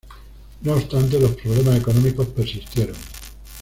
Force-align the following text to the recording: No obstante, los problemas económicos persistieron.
No 0.63 0.73
obstante, 0.73 1.19
los 1.19 1.35
problemas 1.35 1.75
económicos 1.77 2.25
persistieron. 2.29 2.95